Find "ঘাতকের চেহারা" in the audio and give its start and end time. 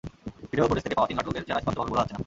1.19-1.61